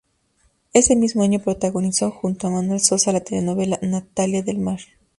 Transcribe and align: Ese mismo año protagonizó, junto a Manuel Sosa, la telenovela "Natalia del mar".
Ese 0.73 0.95
mismo 0.95 1.21
año 1.21 1.37
protagonizó, 1.41 2.09
junto 2.09 2.47
a 2.47 2.49
Manuel 2.49 2.79
Sosa, 2.79 3.11
la 3.11 3.19
telenovela 3.19 3.77
"Natalia 3.83 4.41
del 4.41 4.57
mar". 4.57 4.79